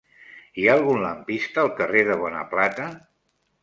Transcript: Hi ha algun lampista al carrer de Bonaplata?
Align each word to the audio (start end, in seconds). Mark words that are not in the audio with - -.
Hi 0.61 0.65
ha 0.69 0.77
algun 0.77 1.03
lampista 1.03 1.63
al 1.67 1.71
carrer 1.83 2.05
de 2.11 2.19
Bonaplata? 2.25 2.93